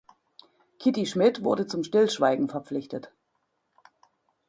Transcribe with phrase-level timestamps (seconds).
[0.79, 3.11] Kitty Schmidt wurde zum Stillschweigen verpflichtet.